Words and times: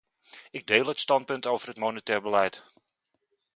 Ik 0.51 0.67
deel 0.67 0.85
het 0.85 0.99
standpunt 0.99 1.45
over 1.45 1.67
het 1.67 1.77
monetair 1.77 2.21
beleid. 2.21 2.63